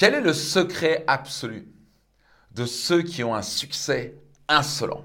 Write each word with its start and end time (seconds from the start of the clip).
Quel 0.00 0.14
est 0.14 0.22
le 0.22 0.32
secret 0.32 1.04
absolu 1.08 1.68
de 2.52 2.64
ceux 2.64 3.02
qui 3.02 3.22
ont 3.22 3.34
un 3.34 3.42
succès 3.42 4.14
insolent? 4.48 5.04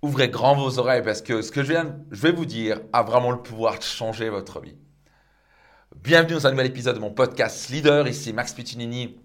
Ouvrez 0.00 0.30
grand 0.30 0.56
vos 0.56 0.78
oreilles 0.78 1.02
parce 1.02 1.20
que 1.20 1.42
ce 1.42 1.52
que 1.52 1.62
je, 1.62 1.74
vais 2.10 2.32
vous 2.32 2.46
dire 2.46 2.80
a 2.94 3.02
vraiment 3.02 3.32
le 3.32 3.42
pouvoir 3.42 3.78
de 3.78 3.82
changer 3.82 4.30
votre 4.30 4.60
vie. 4.60 4.78
Bienvenue 5.94 6.32
dans 6.32 6.46
un 6.46 6.52
nouvel 6.52 6.68
épisode 6.68 6.94
de 6.94 7.00
mon 7.00 7.10
podcast 7.10 7.68
Leader. 7.68 8.08
Ici 8.08 8.32
Max 8.32 8.54
Piccinini. 8.54 9.20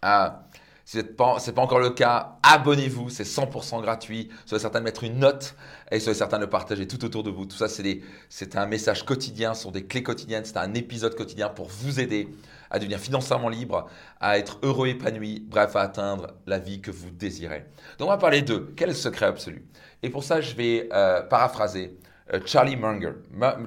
Ah, 0.00 0.48
si 0.84 0.98
ce 0.98 1.02
n'est 1.02 1.12
pas, 1.12 1.36
encore 1.56 1.78
le 1.78 1.90
cas, 1.90 2.38
abonnez-vous, 2.42 3.08
c'est 3.08 3.24
100% 3.24 3.80
gratuit. 3.82 4.30
Soyez 4.46 4.60
certain 4.60 4.80
de 4.80 4.84
mettre 4.84 5.04
une 5.04 5.18
note 5.18 5.54
et 5.90 6.00
soyez 6.00 6.18
certain 6.18 6.38
de 6.38 6.44
le 6.44 6.50
partager 6.50 6.86
tout 6.86 7.04
autour 7.04 7.22
de 7.22 7.30
vous. 7.30 7.46
Tout 7.46 7.56
ça, 7.56 7.68
c'est 7.68 8.56
un 8.56 8.66
message 8.66 9.04
quotidien, 9.04 9.54
ce 9.54 9.62
sont 9.62 9.70
des 9.70 9.84
clés 9.84 10.02
quotidiennes, 10.02 10.44
c'est 10.44 10.56
un 10.56 10.74
épisode 10.74 11.14
quotidien 11.14 11.48
pour 11.48 11.68
vous 11.68 12.00
aider 12.00 12.28
à 12.70 12.78
devenir 12.78 12.98
financièrement 12.98 13.48
libre, 13.48 13.88
à 14.20 14.38
être 14.38 14.58
heureux, 14.62 14.88
épanoui, 14.88 15.44
bref, 15.46 15.76
à 15.76 15.82
atteindre 15.82 16.28
la 16.46 16.58
vie 16.58 16.80
que 16.80 16.90
vous 16.90 17.10
désirez. 17.10 17.66
Donc, 17.98 18.08
on 18.08 18.12
va 18.12 18.18
parler 18.18 18.42
de 18.42 18.72
quel 18.76 18.88
est 18.88 18.92
le 18.92 18.98
secret 18.98 19.26
absolu? 19.26 19.64
Et 20.02 20.10
pour 20.10 20.24
ça, 20.24 20.40
je 20.40 20.54
vais 20.54 20.88
euh, 20.92 21.22
paraphraser 21.22 21.96
euh, 22.32 22.40
Charlie 22.46 22.76
Munger. 22.76 23.12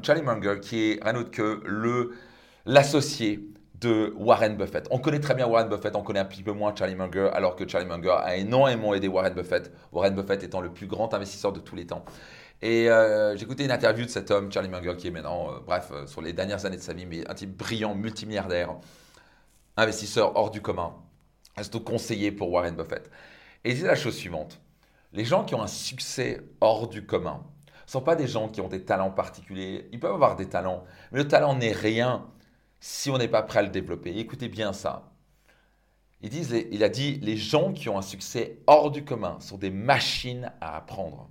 Charlie 0.01 0.23
Munger, 0.23 0.59
qui 0.59 0.91
est 0.91 1.03
rien 1.03 1.15
autre 1.15 1.31
que 1.31 1.61
l'associé 2.65 3.47
de 3.85 4.13
Warren 4.17 4.57
Buffett. 4.57 4.87
On 4.91 4.99
connaît 4.99 5.19
très 5.19 5.35
bien 5.35 5.47
Warren 5.47 5.69
Buffett, 5.69 5.95
on 5.95 6.01
connaît 6.01 6.19
un 6.19 6.25
petit 6.25 6.43
peu 6.43 6.51
moins 6.51 6.73
Charlie 6.75 6.95
Munger, 6.95 7.29
alors 7.33 7.55
que 7.55 7.67
Charlie 7.67 7.87
Munger 7.87 8.15
a 8.23 8.35
énormément 8.35 8.93
aidé 8.93 9.07
Warren 9.07 9.33
Buffett. 9.33 9.71
Warren 9.91 10.15
Buffett 10.15 10.43
étant 10.43 10.61
le 10.61 10.71
plus 10.71 10.87
grand 10.87 11.13
investisseur 11.13 11.53
de 11.53 11.59
tous 11.59 11.75
les 11.75 11.85
temps. 11.85 12.03
Et 12.61 12.89
euh, 12.89 13.35
écouté 13.35 13.65
une 13.65 13.71
interview 13.71 14.05
de 14.05 14.09
cet 14.09 14.31
homme, 14.31 14.51
Charlie 14.51 14.69
Munger, 14.69 14.95
qui 14.97 15.07
est 15.07 15.11
maintenant, 15.11 15.49
euh, 15.49 15.59
bref, 15.65 15.89
euh, 15.91 16.07
sur 16.07 16.21
les 16.21 16.33
dernières 16.33 16.65
années 16.65 16.77
de 16.77 16.81
sa 16.81 16.93
vie, 16.93 17.05
mais 17.05 17.29
un 17.29 17.33
type 17.33 17.55
brillant, 17.55 17.95
multimilliardaire, 17.95 18.75
investisseur 19.77 20.35
hors 20.35 20.51
du 20.51 20.61
commun, 20.61 20.95
reste 21.55 21.77
conseiller 21.83 22.31
pour 22.31 22.51
Warren 22.51 22.75
Buffett. 22.75 23.09
Et 23.63 23.71
il 23.71 23.75
disait 23.75 23.87
la 23.87 23.95
chose 23.95 24.15
suivante 24.15 24.59
les 25.15 25.25
gens 25.25 25.43
qui 25.43 25.55
ont 25.55 25.63
un 25.63 25.67
succès 25.67 26.41
hors 26.61 26.87
du 26.87 27.05
commun 27.05 27.43
ne 27.85 27.91
sont 27.91 28.01
pas 28.01 28.15
des 28.15 28.27
gens 28.27 28.49
qui 28.49 28.61
ont 28.61 28.67
des 28.67 28.83
talents 28.83 29.11
particuliers. 29.11 29.87
Ils 29.91 29.99
peuvent 29.99 30.13
avoir 30.13 30.35
des 30.35 30.47
talents, 30.47 30.83
mais 31.11 31.19
le 31.19 31.27
talent 31.27 31.55
n'est 31.55 31.71
rien 31.71 32.25
si 32.79 33.09
on 33.09 33.17
n'est 33.17 33.27
pas 33.27 33.43
prêt 33.43 33.59
à 33.59 33.63
le 33.63 33.69
développer. 33.69 34.17
Écoutez 34.17 34.47
bien 34.47 34.73
ça. 34.73 35.11
Il, 36.21 36.33
il 36.71 36.83
a 36.83 36.89
dit, 36.89 37.19
les 37.21 37.37
gens 37.37 37.73
qui 37.73 37.89
ont 37.89 37.97
un 37.97 38.03
succès 38.03 38.59
hors 38.67 38.91
du 38.91 39.03
commun 39.03 39.39
sont 39.39 39.57
des 39.57 39.69
machines 39.69 40.51
à 40.61 40.77
apprendre. 40.77 41.29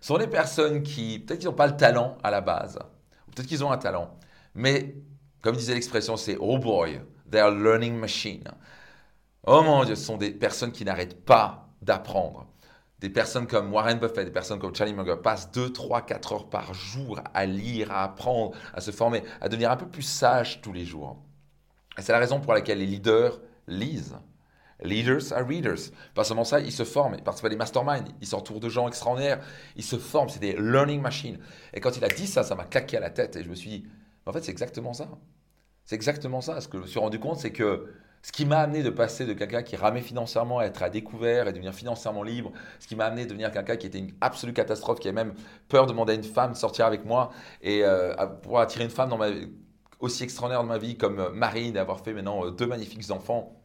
Ce 0.00 0.08
sont 0.08 0.18
des 0.18 0.28
personnes 0.28 0.82
qui, 0.82 1.18
peut-être 1.18 1.40
qu'ils 1.40 1.48
n'ont 1.48 1.54
pas 1.54 1.66
le 1.66 1.76
talent 1.76 2.16
à 2.22 2.30
la 2.30 2.40
base, 2.40 2.78
ou 3.26 3.30
peut-être 3.32 3.48
qu'ils 3.48 3.64
ont 3.64 3.72
un 3.72 3.78
talent, 3.78 4.16
mais 4.54 4.94
comme 5.42 5.56
disait 5.56 5.74
l'expression, 5.74 6.16
c'est 6.16 6.36
oh 6.38 6.58
boy, 6.58 7.00
they're 7.30 7.50
learning 7.50 7.94
machine. 7.94 8.44
Oh 9.46 9.62
mon 9.62 9.84
Dieu, 9.84 9.94
ce 9.94 10.04
sont 10.04 10.16
des 10.16 10.32
personnes 10.32 10.72
qui 10.72 10.84
n'arrêtent 10.84 11.24
pas 11.24 11.68
d'apprendre. 11.82 12.46
Des 12.98 13.10
personnes 13.10 13.46
comme 13.46 13.72
Warren 13.72 13.98
Buffett, 13.98 14.24
des 14.24 14.30
personnes 14.30 14.58
comme 14.58 14.74
Charlie 14.74 14.94
Munger 14.94 15.16
passent 15.22 15.50
2, 15.52 15.72
3, 15.72 16.02
4 16.02 16.32
heures 16.32 16.48
par 16.48 16.72
jour 16.72 17.20
à 17.34 17.44
lire, 17.44 17.90
à 17.92 18.04
apprendre, 18.04 18.56
à 18.72 18.80
se 18.80 18.90
former, 18.90 19.22
à 19.40 19.48
devenir 19.48 19.70
un 19.70 19.76
peu 19.76 19.86
plus 19.86 20.02
sage 20.02 20.62
tous 20.62 20.72
les 20.72 20.86
jours. 20.86 21.22
Et 21.98 22.02
c'est 22.02 22.12
la 22.12 22.18
raison 22.18 22.40
pour 22.40 22.54
laquelle 22.54 22.78
les 22.78 22.86
leaders 22.86 23.38
lisent. 23.66 24.16
Leaders 24.82 25.32
are 25.32 25.46
readers. 25.46 25.90
Pas 26.14 26.24
seulement 26.24 26.44
ça, 26.44 26.60
ils 26.60 26.72
se 26.72 26.84
forment, 26.84 27.14
ils 27.14 27.22
participent 27.22 27.46
à 27.46 27.50
des 27.50 27.56
masterminds, 27.56 28.08
ils 28.20 28.26
s'entourent 28.26 28.60
de 28.60 28.68
gens 28.68 28.88
extraordinaires, 28.88 29.42
ils 29.74 29.84
se 29.84 29.96
forment, 29.96 30.28
c'est 30.28 30.38
des 30.38 30.54
learning 30.54 31.00
machines. 31.00 31.38
Et 31.72 31.80
quand 31.80 31.96
il 31.96 32.04
a 32.04 32.08
dit 32.08 32.26
ça, 32.26 32.42
ça 32.44 32.54
m'a 32.54 32.64
claqué 32.64 32.96
à 32.96 33.00
la 33.00 33.10
tête 33.10 33.36
et 33.36 33.42
je 33.42 33.48
me 33.48 33.54
suis 33.54 33.70
dit, 33.70 33.86
en 34.26 34.32
fait, 34.32 34.42
c'est 34.42 34.52
exactement 34.52 34.92
ça. 34.92 35.08
C'est 35.84 35.94
exactement 35.94 36.40
ça. 36.40 36.60
Ce 36.60 36.68
que 36.68 36.78
je 36.78 36.82
me 36.82 36.88
suis 36.88 36.98
rendu 36.98 37.18
compte, 37.18 37.38
c'est 37.38 37.52
que 37.52 37.90
ce 38.26 38.32
qui 38.32 38.44
m'a 38.44 38.58
amené 38.58 38.82
de 38.82 38.90
passer 38.90 39.24
de 39.24 39.34
quelqu'un 39.34 39.62
qui 39.62 39.76
ramait 39.76 40.00
financièrement 40.00 40.58
à 40.58 40.64
être 40.64 40.82
à 40.82 40.90
découvert 40.90 41.46
et 41.46 41.52
devenir 41.52 41.72
financièrement 41.72 42.24
libre, 42.24 42.50
ce 42.80 42.88
qui 42.88 42.96
m'a 42.96 43.04
amené 43.04 43.22
de 43.22 43.28
devenir 43.28 43.52
quelqu'un 43.52 43.76
qui 43.76 43.86
était 43.86 44.00
une 44.00 44.10
absolue 44.20 44.52
catastrophe, 44.52 44.98
qui 44.98 45.06
avait 45.06 45.14
même 45.14 45.34
peur 45.68 45.86
de 45.86 45.92
demander 45.92 46.14
à 46.14 46.16
une 46.16 46.24
femme 46.24 46.50
de 46.50 46.56
sortir 46.56 46.86
avec 46.86 47.04
moi 47.04 47.30
et 47.62 47.84
euh, 47.84 48.16
pour 48.42 48.58
attirer 48.58 48.82
une 48.82 48.90
femme 48.90 49.10
dans 49.10 49.16
ma, 49.16 49.28
aussi 50.00 50.24
extraordinaire 50.24 50.60
dans 50.60 50.68
ma 50.68 50.78
vie 50.78 50.96
comme 50.96 51.20
euh, 51.20 51.30
Marine, 51.30 51.74
d'avoir 51.74 52.00
fait 52.00 52.12
maintenant 52.12 52.44
euh, 52.44 52.50
deux 52.50 52.66
magnifiques 52.66 53.08
enfants. 53.12 53.62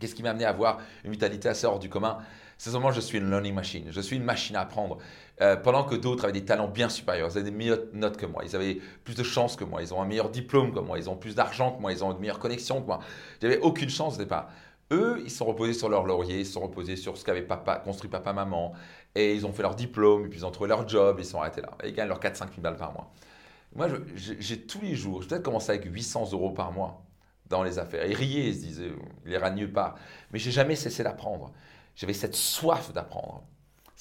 Qu'est-ce 0.00 0.16
qui 0.16 0.24
m'a 0.24 0.30
amené 0.30 0.46
à 0.46 0.48
avoir 0.48 0.80
une 1.04 1.12
vitalité 1.12 1.48
assez 1.48 1.68
hors 1.68 1.78
du 1.78 1.88
commun? 1.88 2.18
C'est 2.62 2.70
seulement 2.70 2.92
je 2.92 3.00
suis 3.00 3.18
une 3.18 3.28
learning 3.28 3.54
machine, 3.54 3.86
je 3.90 4.00
suis 4.00 4.14
une 4.14 4.22
machine 4.22 4.54
à 4.54 4.60
apprendre. 4.60 4.98
Euh, 5.40 5.56
pendant 5.56 5.82
que 5.82 5.96
d'autres 5.96 6.22
avaient 6.22 6.32
des 6.32 6.44
talents 6.44 6.68
bien 6.68 6.88
supérieurs, 6.88 7.28
ils 7.28 7.38
avaient 7.38 7.50
des 7.50 7.56
meilleures 7.56 7.86
notes 7.92 8.16
que 8.16 8.24
moi, 8.24 8.44
ils 8.44 8.54
avaient 8.54 8.78
plus 9.02 9.16
de 9.16 9.24
chances 9.24 9.56
que 9.56 9.64
moi, 9.64 9.82
ils 9.82 9.92
ont 9.92 10.00
un 10.00 10.06
meilleur 10.06 10.30
diplôme 10.30 10.72
que 10.72 10.78
moi, 10.78 10.96
ils 10.96 11.10
ont 11.10 11.16
plus 11.16 11.34
d'argent 11.34 11.72
que 11.72 11.80
moi, 11.80 11.90
ils 11.90 12.04
ont 12.04 12.12
une 12.12 12.20
meilleure 12.20 12.38
connexion 12.38 12.80
que 12.80 12.86
moi. 12.86 13.00
J'avais 13.40 13.58
aucune 13.58 13.90
chance 13.90 14.14
au 14.14 14.18
départ. 14.18 14.48
Eux, 14.92 15.20
ils 15.24 15.30
sont 15.32 15.44
reposés 15.44 15.72
sur 15.72 15.88
leur 15.88 16.04
laurier, 16.06 16.38
ils 16.38 16.46
sont 16.46 16.60
reposés 16.60 16.94
sur 16.94 17.16
ce 17.18 17.24
qu'avait 17.24 17.44
construit 17.84 18.08
papa, 18.08 18.32
maman, 18.32 18.74
et 19.16 19.34
ils 19.34 19.44
ont 19.44 19.52
fait 19.52 19.62
leur 19.62 19.74
diplôme, 19.74 20.26
et 20.26 20.28
puis 20.28 20.38
ils 20.38 20.46
ont 20.46 20.52
trouvé 20.52 20.68
leur 20.68 20.88
job, 20.88 21.16
ils 21.18 21.24
sont 21.24 21.40
arrêtés 21.40 21.62
là. 21.62 21.70
Et 21.82 21.88
ils 21.88 21.94
gagnent 21.94 22.10
leurs 22.10 22.20
4-5 22.20 22.36
000 22.36 22.50
balles 22.58 22.76
par 22.76 22.92
mois. 22.92 23.10
Moi, 23.74 23.88
j'ai 24.14 24.60
tous 24.60 24.82
les 24.82 24.94
jours, 24.94 25.20
je 25.20 25.26
peut-être 25.26 25.42
commencé 25.42 25.72
avec 25.72 25.84
800 25.92 26.30
euros 26.30 26.50
par 26.50 26.70
mois 26.70 27.02
dans 27.48 27.64
les 27.64 27.80
affaires. 27.80 28.06
Ils 28.06 28.14
riaient, 28.14 28.50
ils 28.50 28.54
se 28.54 28.60
disaient, 28.60 28.92
il 29.26 29.32
les 29.32 29.50
mieux 29.50 29.72
pas. 29.72 29.96
Mais 30.30 30.38
j'ai 30.38 30.52
jamais 30.52 30.76
cessé 30.76 31.02
d'apprendre. 31.02 31.50
J'avais 31.94 32.14
cette 32.14 32.34
soif 32.34 32.92
d'apprendre 32.92 33.44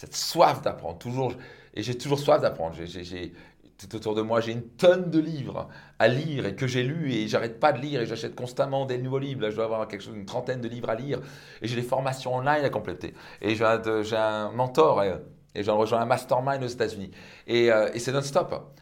cette 0.01 0.15
soif 0.15 0.63
d'apprendre, 0.63 0.97
toujours, 0.97 1.33
et 1.75 1.83
j'ai 1.83 1.95
toujours 1.95 2.17
soif 2.17 2.41
d'apprendre. 2.41 2.75
J'ai, 2.85 3.33
tout 3.77 3.95
autour 3.95 4.15
de 4.15 4.23
moi, 4.23 4.41
j'ai 4.41 4.51
une 4.51 4.67
tonne 4.67 5.11
de 5.11 5.19
livres 5.19 5.69
à 5.99 6.07
lire 6.07 6.47
et 6.47 6.55
que 6.55 6.65
j'ai 6.65 6.81
lus 6.81 7.13
et 7.13 7.27
j'arrête 7.27 7.59
pas 7.59 7.71
de 7.71 7.79
lire 7.79 8.01
et 8.01 8.07
j'achète 8.07 8.33
constamment 8.33 8.87
des 8.87 8.97
nouveaux 8.97 9.19
livres. 9.19 9.41
Là, 9.41 9.51
je 9.51 9.55
dois 9.57 9.65
avoir 9.65 9.87
quelque 9.87 10.01
chose, 10.01 10.15
une 10.15 10.25
trentaine 10.25 10.59
de 10.59 10.67
livres 10.67 10.89
à 10.89 10.95
lire 10.95 11.19
et 11.61 11.67
j'ai 11.67 11.75
des 11.75 11.83
formations 11.83 12.33
online 12.35 12.65
à 12.65 12.69
compléter. 12.71 13.13
Et 13.41 13.53
j'ai 13.53 13.63
un 14.15 14.51
mentor 14.51 15.03
et, 15.03 15.63
j'en 15.63 15.77
rejoins 15.77 16.01
un 16.01 16.05
mastermind 16.05 16.63
aux 16.63 16.67
États-Unis. 16.67 17.11
Et, 17.45 17.71
euh, 17.71 17.91
et 17.93 17.99
c'est 17.99 18.11
non-stop. 18.11 18.73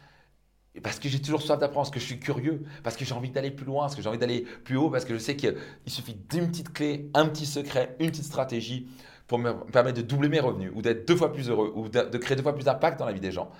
Parce 0.82 1.00
que 1.00 1.08
j'ai 1.08 1.20
toujours 1.20 1.42
soif 1.42 1.58
d'apprendre, 1.58 1.86
parce 1.86 1.90
que 1.90 1.98
je 1.98 2.04
suis 2.04 2.20
curieux, 2.20 2.62
parce 2.84 2.96
que 2.96 3.04
j'ai 3.04 3.12
envie 3.12 3.30
d'aller 3.30 3.50
plus 3.50 3.66
loin, 3.66 3.82
parce 3.82 3.96
que 3.96 4.02
j'ai 4.02 4.08
envie 4.08 4.18
d'aller 4.18 4.46
plus 4.64 4.76
haut, 4.76 4.88
parce 4.88 5.04
que 5.04 5.14
je 5.14 5.18
sais 5.18 5.34
qu'il 5.34 5.56
suffit 5.86 6.14
d'une 6.14 6.48
petite 6.48 6.72
clé, 6.72 7.10
un 7.14 7.26
petit 7.26 7.46
secret, 7.46 7.96
une 7.98 8.10
petite 8.10 8.24
stratégie 8.24 8.88
pour 9.26 9.38
me 9.38 9.52
permettre 9.70 9.96
de 9.96 10.02
doubler 10.02 10.28
mes 10.28 10.38
revenus, 10.38 10.70
ou 10.74 10.80
d'être 10.80 11.08
deux 11.08 11.16
fois 11.16 11.32
plus 11.32 11.48
heureux, 11.48 11.72
ou 11.74 11.88
de, 11.88 12.18
créer 12.18 12.36
deux 12.36 12.42
fois 12.42 12.54
plus 12.54 12.64
d'impact 12.64 13.00
dans 13.00 13.06
la 13.06 13.12
vie 13.12 13.20
des 13.20 13.32
gens. 13.32 13.50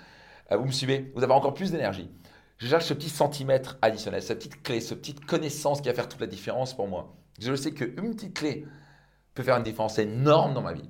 Euh, 0.51 0.57
vous 0.57 0.65
me 0.65 0.71
suivez 0.71 1.11
Vous 1.15 1.23
avez 1.23 1.33
encore 1.33 1.53
plus 1.53 1.71
d'énergie. 1.71 2.09
Je 2.57 2.67
cherche 2.67 2.85
ce 2.85 2.93
petit 2.93 3.09
centimètre 3.09 3.77
additionnel, 3.81 4.21
cette 4.21 4.37
petite 4.37 4.63
clé, 4.63 4.79
cette 4.79 4.99
petite 4.99 5.25
connaissance 5.25 5.81
qui 5.81 5.89
va 5.89 5.93
faire 5.93 6.07
toute 6.07 6.21
la 6.21 6.27
différence 6.27 6.75
pour 6.75 6.87
moi. 6.87 7.15
Je 7.39 7.55
sais 7.55 7.73
qu'une 7.73 8.15
petite 8.15 8.35
clé 8.35 8.65
peut 9.33 9.43
faire 9.43 9.57
une 9.57 9.63
différence 9.63 9.97
énorme 9.97 10.53
dans 10.53 10.61
ma 10.61 10.73
vie. 10.73 10.89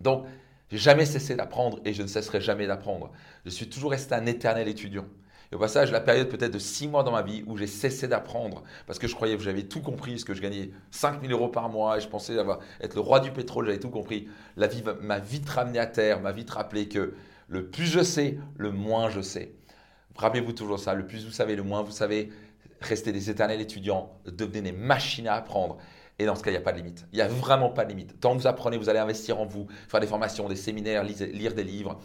Donc, 0.00 0.26
j'ai 0.70 0.78
jamais 0.78 1.04
cessé 1.04 1.34
d'apprendre 1.34 1.80
et 1.84 1.92
je 1.92 2.02
ne 2.02 2.06
cesserai 2.06 2.40
jamais 2.40 2.66
d'apprendre. 2.66 3.10
Je 3.44 3.50
suis 3.50 3.68
toujours 3.68 3.90
resté 3.90 4.14
un 4.14 4.26
éternel 4.26 4.68
étudiant. 4.68 5.06
Et 5.52 5.56
au 5.56 5.58
passage, 5.58 5.90
la 5.90 6.00
période 6.00 6.28
peut-être 6.28 6.52
de 6.52 6.58
six 6.58 6.86
mois 6.86 7.02
dans 7.02 7.10
ma 7.10 7.22
vie 7.22 7.42
où 7.46 7.56
j'ai 7.56 7.66
cessé 7.66 8.06
d'apprendre 8.06 8.62
parce 8.86 8.98
que 9.00 9.08
je 9.08 9.14
croyais 9.14 9.36
que 9.36 9.42
j'avais 9.42 9.64
tout 9.64 9.80
compris, 9.80 10.12
parce 10.12 10.24
que 10.24 10.34
je 10.34 10.40
gagnais 10.40 10.70
5000 10.92 11.32
euros 11.32 11.48
par 11.48 11.68
mois 11.68 11.98
et 11.98 12.00
je 12.00 12.08
pensais 12.08 12.38
avoir, 12.38 12.60
être 12.80 12.94
le 12.94 13.00
roi 13.00 13.18
du 13.18 13.32
pétrole, 13.32 13.66
j'avais 13.66 13.80
tout 13.80 13.90
compris. 13.90 14.28
La 14.56 14.68
vie 14.68 14.84
m'a 15.02 15.18
vite 15.18 15.48
ramené 15.48 15.80
à 15.80 15.86
terre, 15.86 16.20
m'a 16.20 16.32
vite 16.32 16.50
rappelé 16.50 16.88
que 16.88 17.14
le 17.48 17.66
plus 17.66 17.86
je 17.86 18.02
sais, 18.02 18.38
le 18.56 18.70
moins 18.70 19.10
je 19.10 19.20
sais. 19.20 19.54
Rappelez-vous 20.14 20.52
toujours 20.52 20.78
ça, 20.78 20.94
le 20.94 21.06
plus 21.06 21.24
vous 21.24 21.32
savez, 21.32 21.56
le 21.56 21.64
moins 21.64 21.82
vous 21.82 21.90
savez. 21.90 22.30
Restez 22.80 23.10
des 23.10 23.28
éternels 23.28 23.60
étudiants, 23.60 24.12
devenez 24.26 24.62
des 24.62 24.72
machines 24.72 25.26
à 25.26 25.34
apprendre. 25.34 25.78
Et 26.20 26.26
dans 26.26 26.34
ce 26.34 26.42
cas, 26.42 26.50
il 26.50 26.54
n'y 26.54 26.58
a 26.58 26.62
pas 26.62 26.72
de 26.72 26.76
limite. 26.76 27.06
Il 27.12 27.16
n'y 27.16 27.22
a 27.22 27.28
vraiment 27.28 27.70
pas 27.70 27.84
de 27.84 27.90
limite. 27.90 28.20
Tant 28.20 28.34
que 28.34 28.42
vous 28.42 28.46
apprenez, 28.46 28.76
vous 28.76 28.90
allez 28.90 28.98
investir 28.98 29.40
en 29.40 29.46
vous, 29.46 29.66
faire 29.88 30.00
des 30.00 30.06
formations, 30.06 30.48
des 30.48 30.56
séminaires, 30.56 31.02
lire 31.02 31.54
des 31.54 31.64
livres. 31.64 31.98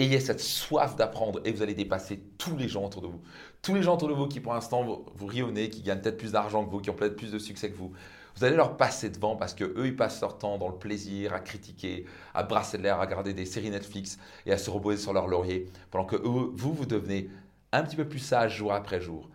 Ayez 0.00 0.18
cette 0.18 0.40
soif 0.40 0.96
d'apprendre 0.96 1.42
et 1.44 1.52
vous 1.52 1.60
allez 1.60 1.74
dépasser 1.74 2.22
tous 2.38 2.56
les 2.56 2.68
gens 2.68 2.86
autour 2.86 3.02
de 3.02 3.06
vous. 3.06 3.20
Tous 3.60 3.74
les 3.74 3.82
gens 3.82 3.96
autour 3.96 4.08
de 4.08 4.14
vous 4.14 4.28
qui 4.28 4.40
pour 4.40 4.54
l'instant 4.54 4.82
vous, 4.82 5.26
rionnez, 5.26 5.68
qui 5.68 5.82
gagnent 5.82 6.00
peut-être 6.00 6.16
plus 6.16 6.32
d'argent 6.32 6.64
que 6.64 6.70
vous, 6.70 6.80
qui 6.80 6.88
ont 6.88 6.94
peut-être 6.94 7.16
plus 7.16 7.30
de 7.30 7.38
succès 7.38 7.70
que 7.70 7.76
vous. 7.76 7.92
Vous 8.34 8.44
allez 8.44 8.56
leur 8.56 8.78
passer 8.78 9.10
devant 9.10 9.36
parce 9.36 9.52
que 9.52 9.64
eux 9.64 9.88
ils 9.88 9.96
passent 9.96 10.22
leur 10.22 10.38
temps 10.38 10.56
dans 10.56 10.70
le 10.70 10.78
plaisir, 10.78 11.34
à 11.34 11.40
critiquer, 11.40 12.06
à 12.32 12.44
brasser 12.44 12.78
de 12.78 12.82
l'air, 12.84 12.96
à 12.96 13.02
regarder 13.02 13.34
des 13.34 13.44
séries 13.44 13.68
Netflix 13.68 14.18
et 14.46 14.52
à 14.52 14.56
se 14.56 14.70
reposer 14.70 14.96
sur 14.96 15.12
leur 15.12 15.28
laurier, 15.28 15.66
pendant 15.90 16.06
que 16.06 16.16
vous, 16.16 16.50
vous 16.56 16.86
devenez 16.86 17.28
un 17.72 17.82
petit 17.82 17.96
peu 17.96 18.08
plus 18.08 18.20
sage 18.20 18.56
jour 18.56 18.72
après 18.72 19.02
jour. 19.02 19.28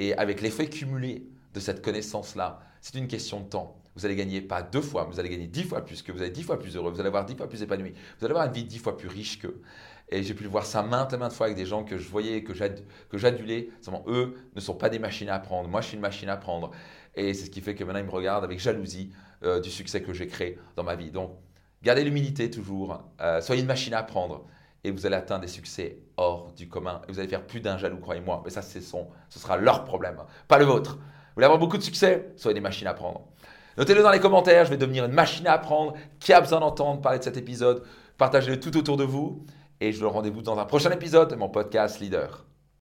Et 0.00 0.14
avec 0.14 0.40
l'effet 0.40 0.68
cumulé 0.68 1.28
de 1.54 1.60
cette 1.60 1.80
connaissance-là, 1.80 2.58
c'est 2.80 2.98
une 2.98 3.06
question 3.06 3.38
de 3.38 3.48
temps. 3.48 3.76
Vous 3.94 4.04
allez 4.04 4.16
gagner 4.16 4.40
pas 4.40 4.62
deux 4.62 4.80
fois, 4.80 5.04
vous 5.04 5.18
allez 5.20 5.28
gagner 5.28 5.46
dix 5.46 5.64
fois 5.64 5.84
plus 5.84 6.02
que 6.02 6.12
vous 6.12 6.22
allez 6.22 6.30
dix 6.30 6.42
fois 6.42 6.58
plus 6.58 6.76
heureux, 6.76 6.90
vous 6.90 7.00
allez 7.00 7.08
avoir 7.08 7.24
dix 7.24 7.36
fois 7.36 7.48
plus 7.48 7.62
épanoui, 7.62 7.94
vous 8.18 8.24
allez 8.24 8.32
avoir 8.32 8.46
une 8.46 8.52
vie 8.52 8.64
dix 8.64 8.78
fois 8.78 8.96
plus 8.96 9.08
riche 9.08 9.40
qu'eux. 9.40 9.60
Et 10.10 10.22
j'ai 10.22 10.34
pu 10.34 10.42
le 10.42 10.48
voir 10.48 10.64
ça 10.64 10.82
maintes 10.82 11.12
et 11.12 11.16
maintes 11.18 11.32
fois 11.32 11.46
avec 11.46 11.56
des 11.56 11.66
gens 11.66 11.84
que 11.84 11.98
je 11.98 12.08
voyais, 12.08 12.42
que 12.42 12.54
j'adulais. 13.18 13.68
Seulement, 13.82 14.04
eux 14.06 14.36
ne 14.54 14.60
sont 14.60 14.74
pas 14.74 14.88
des 14.88 14.98
machines 14.98 15.28
à 15.28 15.34
apprendre. 15.34 15.68
Moi, 15.68 15.80
je 15.82 15.88
suis 15.88 15.96
une 15.96 16.02
machine 16.02 16.28
à 16.28 16.34
apprendre. 16.34 16.70
Et 17.14 17.34
c'est 17.34 17.46
ce 17.46 17.50
qui 17.50 17.60
fait 17.60 17.74
que 17.74 17.84
maintenant, 17.84 18.00
ils 18.00 18.06
me 18.06 18.10
regardent 18.10 18.44
avec 18.44 18.58
jalousie 18.58 19.12
euh, 19.42 19.60
du 19.60 19.70
succès 19.70 20.02
que 20.02 20.12
j'ai 20.14 20.26
créé 20.26 20.58
dans 20.76 20.84
ma 20.84 20.94
vie. 20.96 21.10
Donc, 21.10 21.32
gardez 21.82 22.04
l'humilité 22.04 22.50
toujours. 22.50 23.02
Euh, 23.20 23.40
soyez 23.40 23.60
une 23.60 23.68
machine 23.68 23.92
à 23.92 23.98
apprendre. 23.98 24.46
Et 24.84 24.90
vous 24.90 25.04
allez 25.04 25.16
atteindre 25.16 25.42
des 25.42 25.48
succès 25.48 25.98
hors 26.16 26.52
du 26.52 26.68
commun. 26.68 27.02
Et 27.08 27.12
vous 27.12 27.18
allez 27.18 27.28
faire 27.28 27.46
plus 27.46 27.60
d'un 27.60 27.76
jaloux, 27.76 27.98
croyez-moi. 27.98 28.40
Mais 28.44 28.50
ça, 28.50 28.62
ce 28.62 28.80
sera 28.80 29.56
leur 29.58 29.84
problème, 29.84 30.22
pas 30.46 30.58
le 30.58 30.64
vôtre. 30.64 30.96
Vous 30.96 31.34
voulez 31.34 31.46
avoir 31.46 31.58
beaucoup 31.58 31.76
de 31.76 31.82
succès? 31.82 32.32
Soyez 32.36 32.54
des 32.54 32.60
machines 32.60 32.86
à 32.86 32.90
apprendre. 32.90 33.26
Notez-le 33.76 34.02
dans 34.02 34.10
les 34.10 34.20
commentaires. 34.20 34.64
Je 34.64 34.70
vais 34.70 34.76
devenir 34.76 35.04
une 35.04 35.12
machine 35.12 35.46
à 35.46 35.52
apprendre. 35.52 35.94
Qui 36.18 36.32
a 36.32 36.40
besoin 36.40 36.60
d'entendre 36.60 37.00
parler 37.00 37.18
de 37.18 37.24
cet 37.24 37.36
épisode? 37.36 37.84
Partagez-le 38.16 38.58
tout 38.58 38.76
autour 38.76 38.96
de 38.96 39.04
vous 39.04 39.44
et 39.80 39.92
je 39.92 40.00
le 40.00 40.06
rendez-vous 40.08 40.42
dans 40.42 40.58
un 40.58 40.64
prochain 40.64 40.90
épisode 40.90 41.30
de 41.30 41.36
mon 41.36 41.48
podcast 41.48 42.00
Leader. 42.00 42.47